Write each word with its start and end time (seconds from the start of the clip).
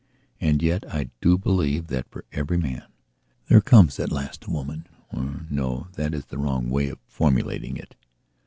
And 0.39 0.63
yet 0.63 0.83
I 0.91 1.11
do 1.21 1.37
believe 1.37 1.85
that 1.89 2.09
for 2.09 2.25
every 2.31 2.57
man 2.57 2.85
there 3.49 3.61
comes 3.61 3.99
at 3.99 4.11
last 4.11 4.45
a 4.45 4.47
womanor 4.47 5.45
no, 5.51 5.89
that 5.93 6.15
is 6.15 6.25
the 6.25 6.39
wrong 6.39 6.71
way 6.71 6.87
of 6.89 6.97
formulating 7.05 7.77
it. 7.77 7.93